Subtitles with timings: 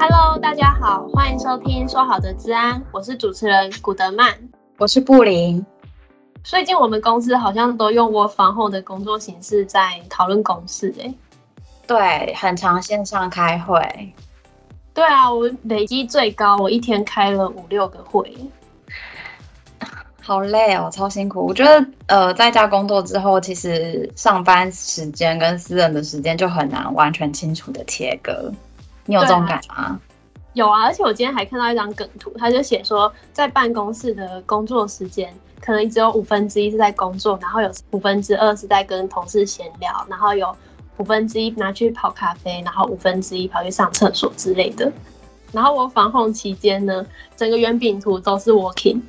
[0.00, 4.32] Hello，大家好，欢迎收听说好的治安，我是主持人古德曼，
[4.76, 5.64] 我是布林。
[6.44, 11.12] 最近我们公司好像都用 Work from home 的工作形式在讨论公事，哎，
[11.88, 13.82] 对，很常线上开会。
[14.94, 18.32] 对啊，我累积最高，我一天开了五六个会。
[20.22, 21.44] 好累哦，超辛苦。
[21.44, 28.52] 我觉得，呃，在家工作之后，其实上班时间跟私人的时间就很难完全清楚的切割。
[29.08, 29.98] 你有这种感觉吗？
[30.52, 40.54] 有啊，而且我今天还看到一张梗图，他就写说，在办公室的工作时间，可能只有五分之一是在工作，然后有五分之二是在跟同事闲聊，然后有
[40.98, 44.92] 五分之一拿去泡咖啡，然后五分之一跑去上厕所之类的。
[45.52, 49.00] 然后我防控期间呢，整个圆饼图都是 working。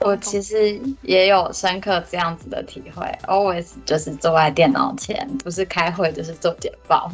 [0.00, 7.08] 我其实也有深刻这样子的体会，always 就是坐在电脑前，不是开会就是做简报。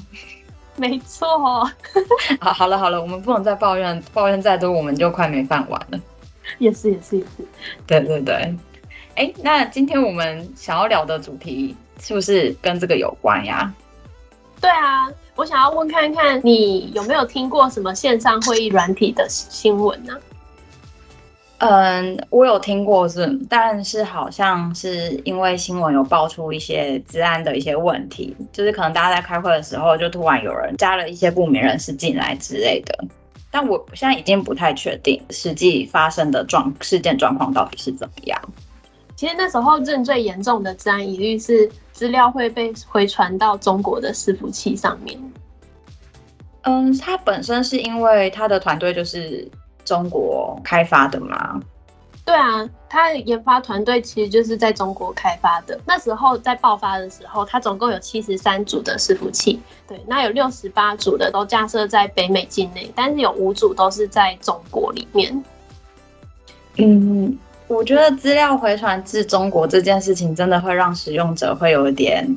[0.81, 1.27] 没错。
[2.41, 6.01] 好， 好了好了，我们不能再抱怨，抱怨再多我们就快没饭碗了。
[6.59, 7.45] 也是也是也是。
[7.87, 8.35] 对对对。
[9.15, 13.73] 哎、欸，那今天我们想要聊的主题是不是跟这个有关呀？
[14.61, 20.15] 对啊，我想要问看看你有没有听过什么线上会议软体的新闻呢？
[21.59, 33.05] 嗯，我有听过是，但是好像是因为新闻有爆出一些治安的一些问题，就是可能大家在开会的时候，就突然有人加了一些不明人士进来之类的。
[33.51, 38.41] 但我现在已经不太确定实际发生的状事件状况到底是怎么样。
[39.17, 45.19] 其实那时候认最严重的治安疑虑是资料会被回传到中国的伺服器上面。
[46.63, 49.51] 嗯，他本身是因为他的团队就是。
[49.89, 51.59] 中国开发的吗？
[52.27, 55.81] 对啊，他研发团队其实就是在中国开发的。
[55.87, 65.43] 那时候在爆发的时候，他总共有七十三组的伺服器，对，那有六十八组的都架设在北美境内，但是有五组都是在中国里面。
[66.77, 72.29] 嗯，我觉得资料回传至中国这件事情，真的会让使用者会有一点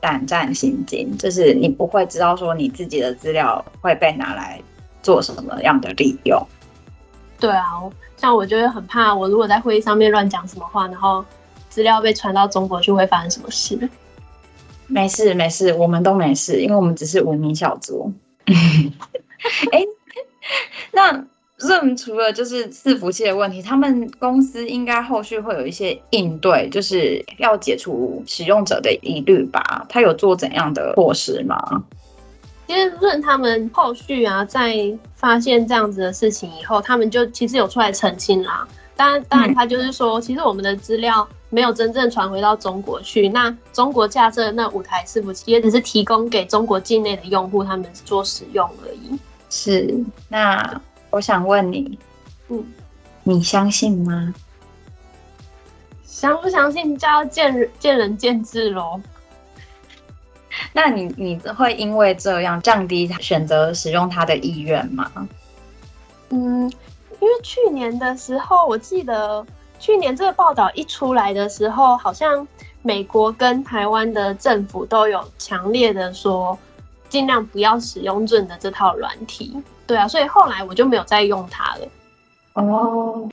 [0.00, 4.58] 胆战心惊，就是你不会知道说你自己的资料会被拿来
[5.02, 6.42] 做什么样的利用。
[7.38, 7.64] 对啊，
[8.16, 11.24] 像我就会很怕，我如果在会议上面乱讲什么话，然后
[11.68, 13.78] 资料被传到中国去，会发生什么事？
[14.86, 18.12] 没事没事，我们都没事，因为我们只是无名小卒。
[18.46, 19.88] 哎、欸，
[20.92, 21.12] 那
[21.58, 29.84] Zoom 除了就是伺服器的问题，他们公司应该后续会有一些应对，就是要解除使用者的疑虑吧？
[29.88, 31.56] 他有做怎样的措施吗？
[32.66, 34.76] 其实润他们后续啊，在
[35.14, 38.66] 发现这样子的事情以后，他们就其实有出来澄清啦。
[38.96, 43.28] 当然，当然，他就是说，其实我们的资料没有真正传回到中国去。
[43.28, 49.18] 那中国架设的那五台伺服器也只是提供给中国境内的用户他们做使用而已。
[49.50, 50.02] 是。
[50.28, 51.98] 那我想问你，
[52.48, 52.64] 嗯，
[53.22, 54.34] 你相信吗？
[56.02, 58.98] 相不相信就要见仁见仁见智喽。
[60.72, 65.10] 那你你会因为这样降低选择使用它的意愿吗？
[66.30, 66.70] 嗯，
[67.20, 69.46] 因为去年的时候，我记得
[69.78, 72.46] 去年这个报道一出来的时候，好像
[72.82, 76.58] 美国跟台湾的政府都有强烈的说，
[77.08, 79.56] 尽量不要使用 Zoom 的这套软体。
[79.86, 81.88] 对啊，所以后来我就没有再用它了。
[82.54, 83.28] 哦。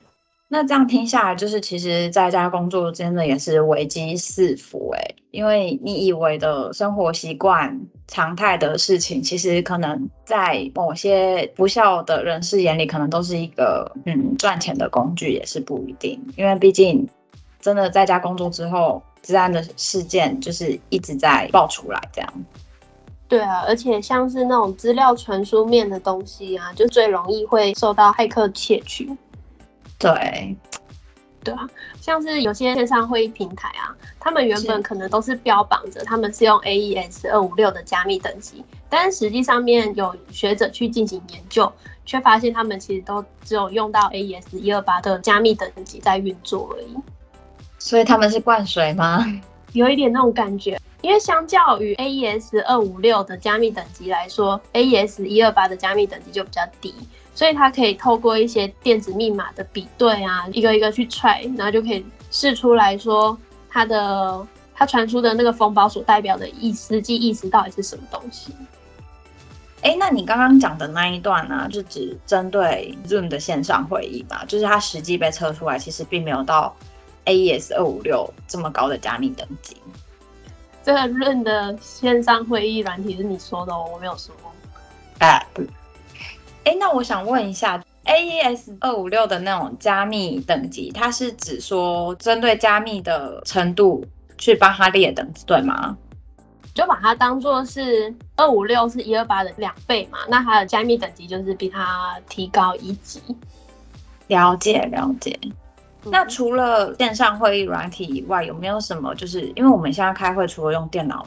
[0.54, 7.76] 那这样听下来，就是其实在家工作真的也是危机四伏哎，因为你以为的生活习惯、
[8.06, 16.24] 常态的事情，其实可能在某些不肖的人士眼里，可能都是一个嗯赚钱的工具，也是不一定。
[16.36, 17.04] 因为毕竟
[17.60, 22.32] 真的在家工作之后，资安的事件就是一直在爆出来，这样。
[23.26, 29.10] 对啊，而且像是那种资料传输面的东西啊，就最容易会受到骇客窃取。
[29.98, 30.56] 对，
[31.42, 31.68] 对啊，
[32.00, 41.70] 像是有些线上会议平台啊，他们原本可能都是标榜着他们是用 AES 二五六的加密等级，但是实际上面有学者去进行研究，
[42.06, 46.96] 却发现他们其实都只有用到 AES 一二八的加密等级在运作而已。
[47.78, 49.24] 所以他们是灌水吗？
[49.72, 56.94] 有一点那种感觉，因为相较于 AES 二五六的加密等级来说，AES 一二八的加密等级就比较低。
[57.34, 63.36] 所以它可以透过一些电子密码的比对啊，一个一个去 try，然后就可以试出来说
[63.68, 68.54] 它的它传输的那个封包所代表的意实际意思到底是什么东西。
[69.82, 74.44] 哎、欸，那你刚刚讲的那一段呢、啊，就只针对 Zoom 的线上会议吧？
[74.46, 76.74] 就是它实际被测出来，其实并没有到
[77.26, 79.76] AES 二五六这么高的加密等级。
[80.82, 84.34] 这个 Zoom 的线上会议软体是你说的哦，我没有说。
[85.18, 85.44] 哎、啊。
[86.64, 94.04] 哎，那我想问一下，AES 二五六的那种加密等级，它是指说针对加密的程度
[94.38, 95.96] 去帮它列等级，对吗？
[96.74, 103.20] 就把它当做是二五六是一二八的两倍嘛，那它的加密等级就是比它提高一级。
[104.26, 105.38] 了解了解。
[106.04, 109.14] 嗯、那除了线上会议软体以外，有没有什么？
[109.14, 111.26] 就是因为我们现在开会，除了用电脑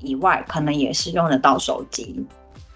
[0.00, 2.26] 以外，可能也是用得到手机。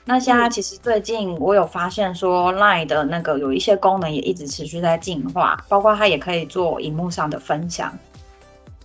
[0.07, 7.93] 那现在其实最近我有发现说，LINE 的那个有一些功能也一直持续在进化，包括它也可以做荧幕上的分享。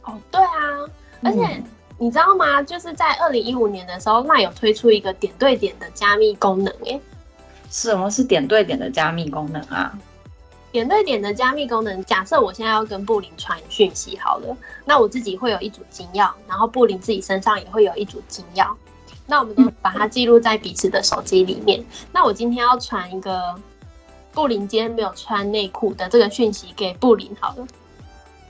[0.03, 0.49] 哦，对啊，
[1.23, 1.39] 而且。
[1.45, 1.63] 嗯
[2.01, 2.63] 你知道吗？
[2.63, 6.99] 就是在二零一五年的时候，那有推出一个点对点的加密功能，诶，
[7.69, 9.95] 什么是点对点的加密功能啊？
[10.71, 18.67] 点对点的加密功能，假设我现在要跟布林传讯息，好了，那我自己会有一组金钥，然后布林自己身上也会有一组金钥，
[19.31, 21.81] 那我们都把它记录在彼此的手机里面。
[22.11, 23.55] 那我今天要传一个
[24.33, 27.65] 布林今天没有穿内裤的这个讯息给布林，好了。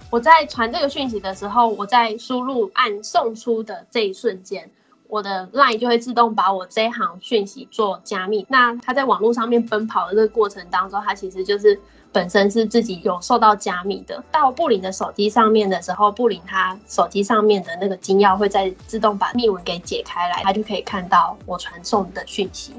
[0.10, 4.72] 我在传这个讯息的时候，我在输入按送出的这一瞬间，
[5.12, 8.46] 我的 LINE 就会自动把我这一行讯息做加密。
[8.48, 11.78] 那它在网络上面奔跑的这个过程当中，它其实就是
[12.14, 14.24] 本身是自己有受到加密的。
[14.32, 22.74] 到布林的手机上面的时候，布林他手机上面的那个金钥会再自动把密文给解开来，他就可以看到我传送的讯息。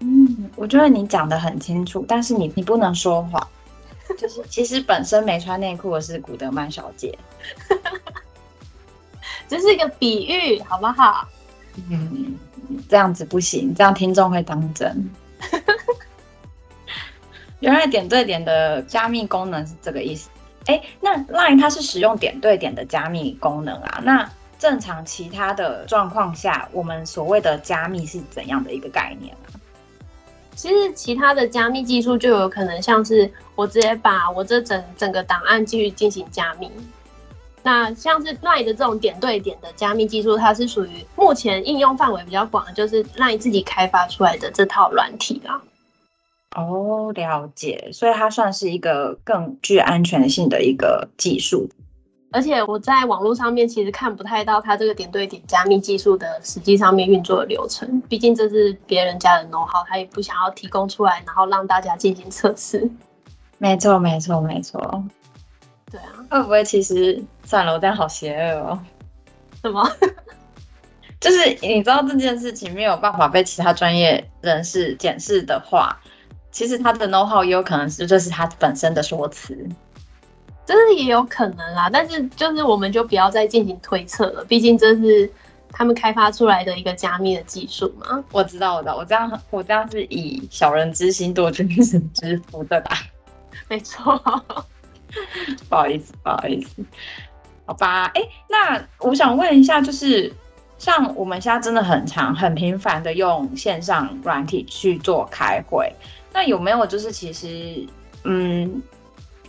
[0.00, 3.46] 嗯，我觉得你讲的很清楚，但是你你不能说谎。
[4.16, 7.18] 就是其实本身没穿内裤的是古德曼小姐，
[9.48, 11.28] 这是一个比喻，好不好？
[11.90, 12.34] 嗯，
[12.88, 15.10] 这样子不行，这样听众会当真。
[17.60, 20.28] 原来点对点的加密功能是这个意思。
[20.66, 24.00] 哎，那 Line 它是使用点对点的加密功能啊？
[24.02, 24.28] 那
[24.58, 29.54] 正常其他的状况下，我们所谓的加密是怎样的一个概念啊？
[30.54, 36.70] 其实其他的加密技术就有可能像是我直接把我这整整个档案继续进行加密。
[37.66, 45.60] 那像是 LINE 的这种点对点的加密技术，它是属于目前应用范围比较广的，就是 LINE 自己开发出来的这套软体啦。
[46.54, 51.68] 哦，了解，所以它算是一个更具安全性的一个技术。
[52.30, 62.88] 而且我在网络上面其实看不太到它这个点对点加密技术的实际上面运作的流程，毕竟这是别人家的 know-how，他也不想要提供出来，然后让大家进行测试。
[63.58, 65.02] 没错，没错，没错。
[65.90, 68.82] 对啊，会不会其实算了，我这样好邪恶哦。
[69.62, 69.88] 什么？
[71.20, 75.98] 就是你知道这件事情没有办法被其他专业人士检视的话，
[76.50, 79.56] 其实他的 know-how 也有可能是这是他本身的说辞。
[80.66, 85.30] 这是也有可能啦，但是就是我们就不要再进行推测了，毕竟这是
[85.70, 88.22] 他们开发出来的一个加密的技术嘛。
[88.32, 92.90] 我知道，我知道，我这样我这样是以小人之心度君子之腹，对吧？
[93.68, 94.20] 没错。
[95.68, 96.84] 不好意思，不好意思，
[97.64, 98.04] 好吧。
[98.14, 100.32] 哎，那我想问一下，就是
[100.78, 105.92] 像我们现在真的很常、很频繁的用线上软体去做开会，
[106.32, 107.86] 那有没有就是其实
[108.24, 108.82] 嗯？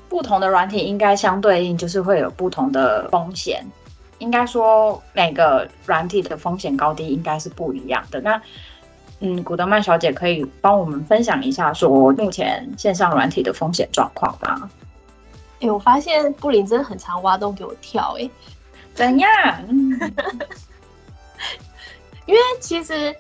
[0.10, 3.62] 不同的软体应该相对应就是会有不同的风险，
[4.20, 8.22] 应该说每个软体的风险高低应该是不一样的。
[8.22, 8.42] 那
[9.20, 14.70] 嗯，古德曼小姐可以帮我们分享一下说目前线上软体的风险状况吗？
[15.60, 18.30] 哎、欸，我发现布林真的很常挖洞给我跳、欸，哎，
[18.94, 19.30] 怎样？
[22.26, 23.16] 因为其实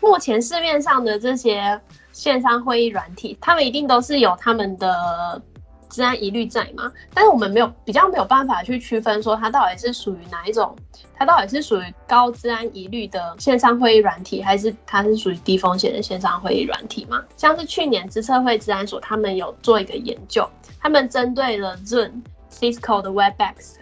[0.00, 1.80] 目前市面上的这些
[2.12, 5.42] 线上会议软体，他们一定都是有他们的。
[5.90, 6.90] 资安疑虑在吗？
[7.12, 10.74] 但是我们没有比较没有办法去区分说它到底是属于哪一种，
[11.14, 17.22] 它到底是属于高资安疑虑的线上会议软体，还是它是属于低风险的线上会议软体吗？
[17.36, 20.48] 像是去年资策会资安所他们有做一个研究，
[20.80, 23.74] 他们针对了 Zoom、Cisco 的 Webex，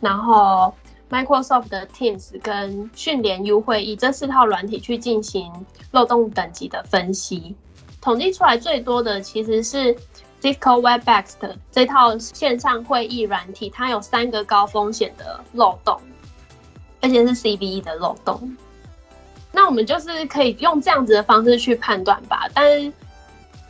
[0.00, 0.74] 然后
[1.08, 5.50] Microsoft 的 Teams 跟讯联 U 会议这四套软体去进行
[5.92, 7.54] 漏洞等级的分析，
[8.00, 9.96] 统计出来最多的其实是。
[10.42, 16.00] Cisco Webex 的这套线上会议软体，它有三个高风险的漏洞，
[17.00, 18.56] 而且是 CVE 的漏洞。
[19.52, 22.48] 那我们就是可以用这样子的方式去判断吧。
[22.52, 22.92] 但是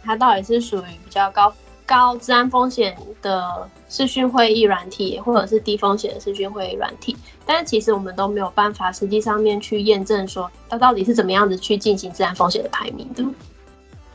[0.02, 1.52] 它到底是属于比较高
[1.85, 7.14] 高治安风险的视讯会议软体，或者是低风险的视讯会议软体？
[7.45, 13.23] 但是其实我们都没有办法实际上面去验证说它到底是怎么样子去进行治安风险的排名的。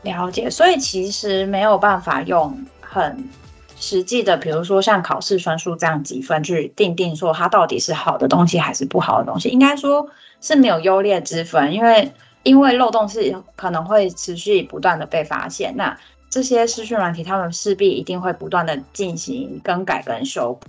[0.02, 3.28] 了解，所以其实没有办法用很
[3.76, 10.08] 实际的，比如说像考试分数这样几分去定定说它到底是好的东西还是不好的东西，应该说
[10.40, 12.12] 是没有优劣之分，因为
[12.42, 15.96] 因为漏洞是可能会持续不断的被发现，那
[16.30, 20.68] 这些视讯软体他们势必一定会不断的进行更改跟修补。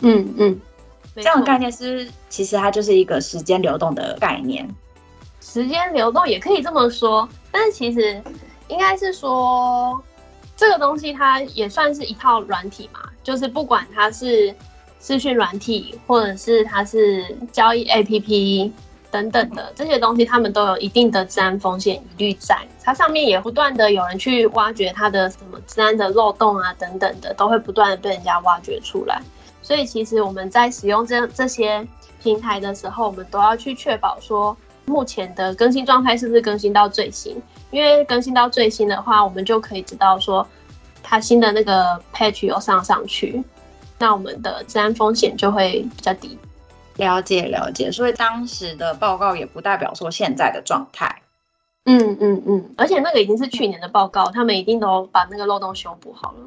[0.00, 0.60] 嗯嗯，
[1.16, 4.68] 这样的概念，是其实它就是一个时间流动的概念。
[5.40, 8.22] 时间流动也可以这么说，但是其实
[8.70, 10.02] 应该是说，
[10.56, 14.54] 这个东西它也算是一套软体嘛，就是不管它是
[14.98, 18.70] 资讯软体，或者是它是交易 APP
[19.10, 29.20] 等等的这些东西，它们都有一定的治安风险疑虑在，它上面也不断的有人去挖掘它的什么治安的漏洞啊等等的，都会不断的被人家挖掘出来。
[29.62, 31.86] 所以其实我们在使用这这些
[32.22, 34.56] 平台的时候，我们都要去确保说，
[34.90, 37.40] 目前的更新状态是不是更新到最新？
[37.70, 40.44] 因为更新到最新的话，我们就可以知道说，
[41.02, 43.42] 它新的那个 patch 有上上去，
[43.98, 46.36] 那我们的治安风险就会比较低。
[46.96, 51.22] 了解了解，所以当时的报告也不代表说现在的状态。
[51.84, 56.38] 嗯嗯嗯，而且那个已经是去年的报告，他们一定都把那个漏洞修补好了。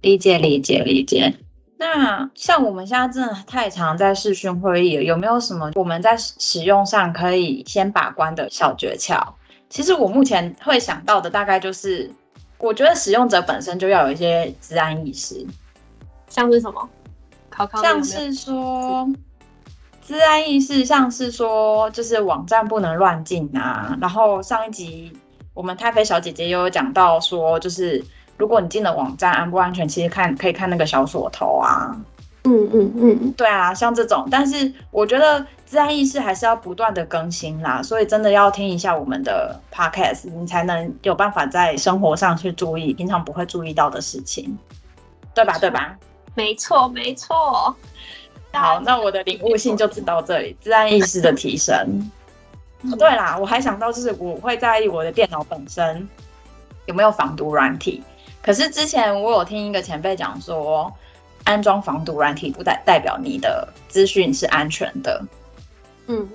[0.00, 1.34] 理解理解理解。
[1.80, 9.18] 那像我们现在真的太常在视讯会议了，有没有什么我们在使用上可以先把关的小诀窍？
[9.70, 12.10] 其实我目前会想到的大概就是，
[12.58, 15.46] 我觉得使用者本身就要有一些治安意识，
[16.28, 16.86] 像是什么？
[17.48, 19.08] 考考像是说
[20.06, 23.96] 治安意识，像是说就是网站不能乱进啊。
[24.02, 25.10] 然后上一集
[25.54, 28.04] 我们太妃小姐姐也有讲到说，就是。
[28.40, 31.94] 如果你进了网站安不安全，其实看可以看那个小锁头啊。
[32.44, 44.56] 嗯嗯嗯，对啊，像这种，但是我觉得自安意识还是要不断的更新啦，所以真的要听一下我们的 podcast，你才能有办法在生活上去注意平常不会注意到的事情，
[45.34, 45.58] 对吧？
[45.58, 45.94] 对吧？
[46.34, 47.76] 没错没错。
[48.54, 51.76] 好，那我的领悟性就只到这里，自安意识的提升。
[52.80, 52.96] 嗯。
[52.96, 56.08] 对啦，我还想到就是我会在意我的电脑本身
[56.86, 58.02] 有没有防毒软体。
[58.42, 60.92] 可是之前我有听一个前辈讲说，
[61.44, 65.22] 安装防毒软体不代代表你的资讯是安全的。
[66.06, 66.28] 嗯，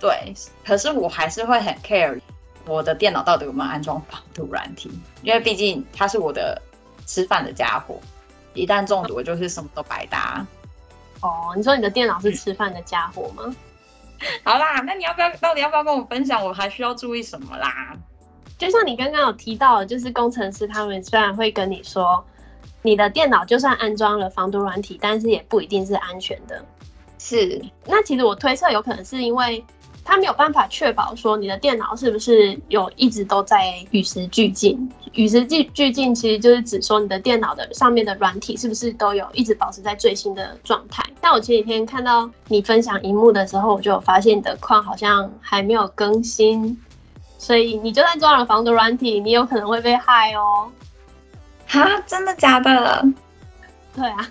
[0.00, 0.34] 对。
[0.64, 2.20] 可是我还是会很 care
[2.66, 4.90] 我的电脑到底有没有安装防毒软体，
[5.22, 6.60] 因为毕竟它是我的
[7.06, 8.00] 吃饭的家伙，
[8.54, 10.44] 一旦中毒就是什么都白搭。
[11.20, 13.54] 哦，你说你的电脑是吃饭的家伙吗？
[14.44, 17.94] 好啦，那你要不要到底要不要跟我分享，我还需要注意什么啦？
[18.58, 22.24] 就像你刚刚有提到，就是工程师他们虽然会跟你说，
[22.82, 26.64] 你的电脑就算安装了防毒软体，但是也不一定是安全的。
[27.18, 29.64] 是，那其实我推测有可能是因为
[30.04, 34.88] 他没有办法确保说你的电脑是不是有一直都在与时俱进。
[35.14, 41.02] 与时俱俱进其实就是指说你的电脑的上面的软体是不是都有一直保持在最新的状态。
[41.20, 46.78] 但我前几天看到你分享荧幕的时候，我就有发现你的框好像还没有更新。
[47.38, 50.70] 所以你就算装了防毒软体，你有可能会被害哦。
[51.66, 53.04] 哈，真的假的？
[53.94, 54.28] 对啊。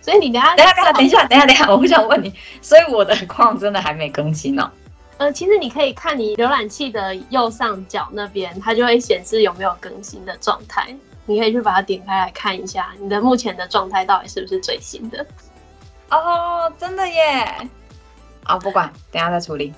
[0.00, 4.70] 所以你等下等下等下等一下等下等下，我不想问你，所以我的框真的还没更新呢？
[5.18, 10.94] 呃，其实你可以看你浏览器的右上角那边，它就会显示有没有更新的状态。
[11.26, 15.24] 你可以去把它点开来看一下，你的目前的状态到底是不是最新的？
[16.10, 17.68] 哦，真的耶。
[18.46, 19.72] 哦，不管，等下再处理。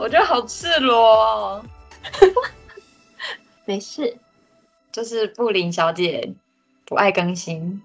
[0.00, 1.64] 我觉得好赤裸哦，
[3.66, 4.16] 没事，
[4.90, 6.32] 就是布林小姐
[6.86, 7.82] 不爱更新。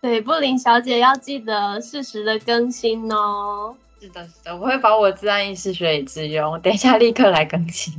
[0.00, 3.76] 对，布林小姐要记得适时的更新哦。
[4.00, 7.94] 是的，是的，我会把我自然意识学以致用，等一下立刻来更新。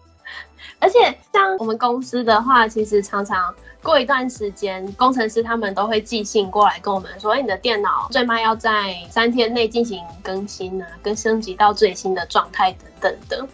[0.80, 13.48] 而且像我们公司的话，其实常常过一段时间，工程师他们都会寄信过来跟我们说：“哎，你的电脑最慢要在三天内进行更新啊，跟升级到最新的状态等等的。”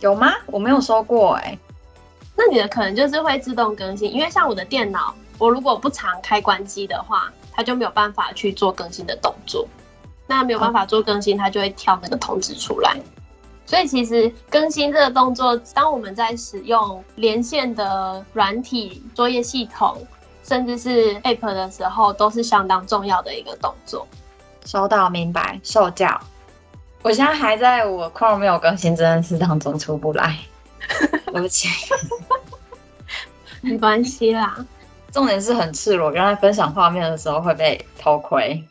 [0.00, 0.32] 有吗？
[0.46, 1.58] 我没有收过哎。
[2.36, 9.66] 那你的可能就是会自动更新，因为像我的电脑，我如果不常开关机的话，它就没有办法去做更新的动作。
[10.26, 12.96] 那没有办法做更新，它就会跳那个通知出来。
[13.66, 20.06] 所以其实更新这个动作，当我们在使用连线的软体、作业系统，
[20.42, 24.06] 甚至是 App 的时候，都是相当重要的一个动作。
[24.66, 26.20] 收到，明白，受教。
[27.02, 30.38] 我现在还在我 Chrome 没有更新这件事当中出不来，
[31.32, 31.68] 对不起。
[33.62, 34.62] 没关系啦，
[35.10, 38.62] 重点是很赤裸，原来分享画面的时候会被偷窥。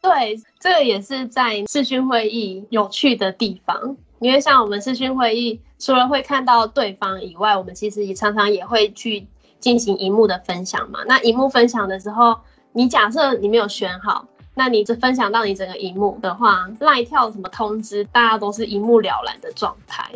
[0.00, 3.96] 对，这个也是在视讯会议有趣的地方。
[4.20, 9.26] 因为像我们视讯会议，除了会看到对方以外，我们其实也常常也会去
[9.58, 11.00] 进行荧幕的分享嘛。
[11.06, 12.38] 那荧幕分享的时候，
[12.72, 20.10] 你假设你没有选好，那你只分享到你整个荧幕的话，赖跳什么通知，大家都是一目了然的状态。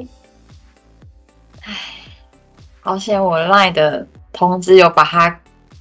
[1.62, 1.74] 唉，
[2.82, 5.40] 好险我赖的通知有把它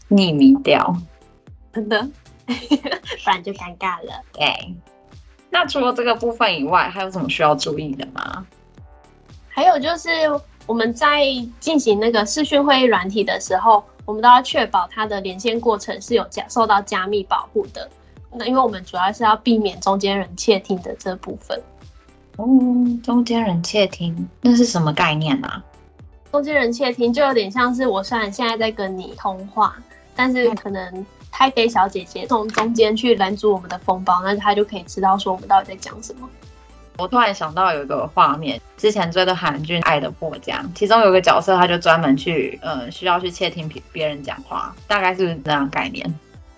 [0.10, 0.96] 匿名掉，
[1.74, 2.02] 真的，
[2.48, 4.22] 不然就尴尬了。
[4.32, 4.76] 对，
[5.54, 8.44] 那除了这个部分以外，还有什么需要注意的吗？
[9.50, 10.10] 还有就是
[10.66, 11.24] 我们在
[11.60, 17.88] 进行那个视讯会议软体的时候，我们都要确保它的连线过程是有加受到加密保护的。
[18.32, 21.62] 那因为我们主要是要避免中间人窃听的这部分。
[22.38, 22.48] 哦，
[23.04, 25.64] 中间人窃听，那是什么概念啊？
[26.32, 29.76] 中间人窃听就有点像是我虽然现在在跟你通话，
[30.16, 36.30] 但是可能台北小姐姐从中间去拦住我们的风暴，那她就可以知道说我们到底在讲什么。
[37.00, 46.06] 我突然想到有一个画面，之前追的韩剧《爱的迫降》，其中有一个角色，他就专门去，呃，需要去窃听别别人讲话，大概是不是这样概念？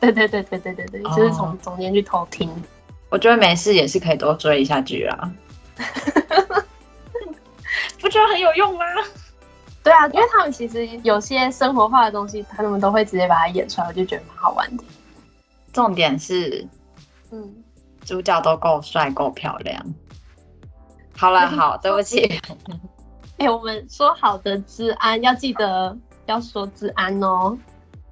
[0.01, 2.51] 对对对对对对对，就是从中间去偷听。
[3.09, 5.31] 我觉得没事也是可以多追一下剧啊，
[8.01, 8.83] 不觉得很有用吗？
[9.85, 14.83] 对啊，因为他们其实有些生活化的东西，他们都会直接把它演出来，我就觉得蛮好玩的。
[15.71, 16.67] 重点是，
[17.29, 17.63] 嗯，
[18.03, 19.85] 主角都够帅够漂亮。
[21.15, 22.41] 好了， 好，对不起。
[23.37, 27.55] 哎、欸，我们说好的治安，要记得要说治安哦。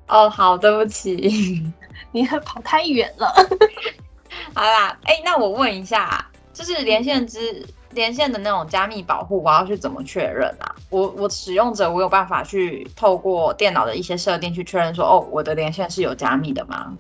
[0.08, 1.63] 哦，好，对不起，
[2.12, 3.34] 你跑太远了。
[4.53, 10.76] 好啦，哎、欸，那我问一下，就是连线之连线的那种加密保护，我要去怎么确认啊？
[10.90, 16.94] 我我使用者，我有办法去透过电脑的一些设定去确认说，哦，我的连线是有加密的吗？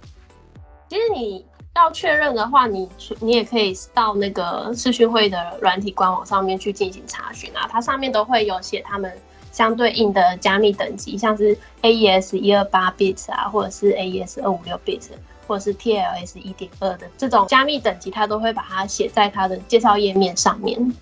[0.89, 1.45] 其实你。
[1.75, 2.87] 要确认的话，你
[3.19, 9.11] 你也可以到那个视讯会的软体官网上面去进行查询啊，它上面都会有写他们
[9.51, 15.01] 相对应的加密等级，像是 AES 一二八 bit 啊，或者是 AES 二五六 bit，
[15.47, 20.93] 或者是 TLS 一点二的这种加密等级，它都会把它写在它的介绍页面上面。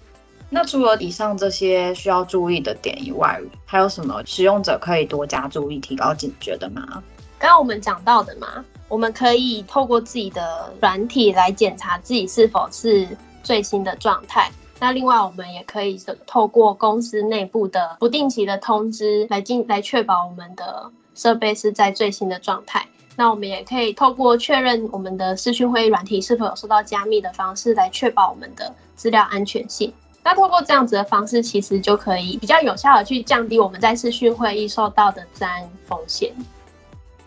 [0.49, 7.03] 那除了以上这些需要注意的点以外，还有什么使用者可以多加注意、提高警觉的吗？
[7.39, 8.63] 刚刚我们讲到的嘛。
[8.89, 13.07] 我们可以透过自己的软体来检查自己是否是
[13.41, 14.51] 最新的状态。
[14.81, 22.85] 那另外，我们也可以透过公司内部的不定期的通知来进来确保我们的设备是在最新的状态。
[23.21, 29.93] 那我们也可以透过确认我们的视讯会议软体是否有受到加密的方式来确保我们的资料安全性。
[30.23, 36.33] 那透过这样子的方式，其实就可以比较有效的去降低我们在视讯会议受到的治安风险。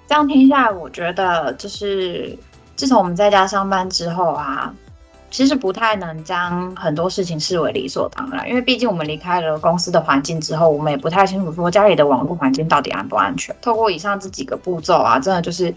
[0.09, 2.37] 这样听下来，我觉得就是
[2.75, 4.75] 自从我们在家上班之后啊，
[5.35, 13.53] 其实不太能将很多事情视为理所当然，因为毕竟我们离开了公司的环境之后，我们也不太清楚说家里的网络环境到底安不安全。
[13.61, 15.75] 透过以上这几个步骤啊，真的就是，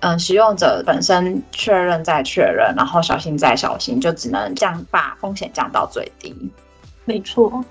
[0.00, 6.34] 嗯，使用者本身确认再确认，然后小心再小心，就只能降把风险降到最低。
[7.04, 7.62] 没错，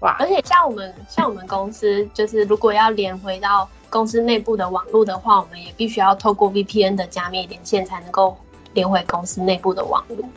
[0.00, 0.16] 哇！
[0.18, 3.68] 而且像我们像我们公司，就是如果要连回到。
[3.88, 8.36] 公司内部的网络的话，我们也必须要透过 VPN 的加密连线才能够
[8.74, 10.28] 连回公司内部的网络。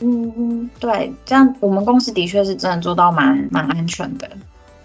[0.00, 4.28] 嗯嗯，对，这样我们公司的确是真的做到蛮蛮安全的。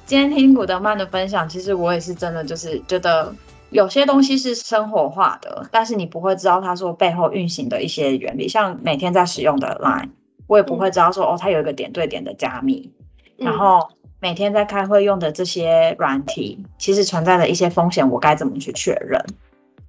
[0.06, 3.34] 今天听古德曼的分享，其实我也是真的就是觉得
[3.70, 8.48] 有些东西是生活化的，但是你不会知道它说背后运行的一些原理。
[8.48, 10.10] 像每天在使用的 Line，
[10.48, 12.92] 我也不会知道说、嗯、哦，它有一个点对点的加密，
[13.38, 13.90] 然后。
[14.22, 19.24] 每天在开会用的这些软体，其实存在的一些风险，我该怎么去确认？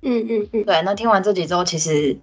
[0.02, 0.82] 嗯嗯嗯，对。
[0.82, 2.14] 那听完这几周，其实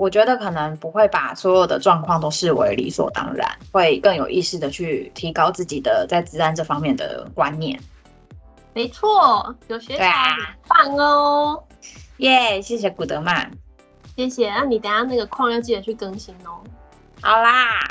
[0.00, 7.78] 我觉得可能不会把所有的状况都视为理所当然，会更有意识的去提高自己的在治安这方面的观念。
[8.72, 11.62] 没错，有学起来很棒哦！
[12.16, 13.50] 耶，yeah, 谢谢古德曼，
[14.16, 14.50] 谢谢。
[14.50, 16.64] 那你等下那个框要记得去更新哦。
[17.20, 17.86] 好啦。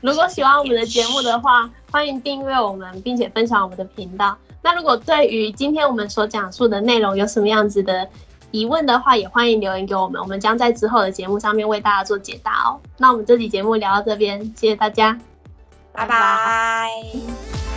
[0.00, 4.38] 如果喜欢我们的节目的话，欢迎订阅我们，并且分享我们的频道。
[4.62, 8.08] 那如果对于今天我们所讲述的内容有什么样子的
[8.50, 12.80] 疑问的话，也欢迎留言给我们，我们将在之后的节目上面为大家做解答哦。
[12.96, 15.18] 那我们这期节目聊到这边，谢谢大家，
[15.92, 17.67] 拜拜。